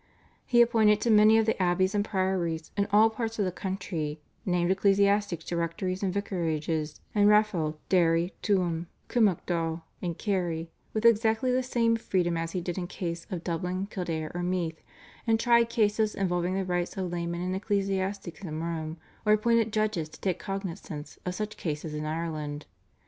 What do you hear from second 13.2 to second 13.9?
of Dublin,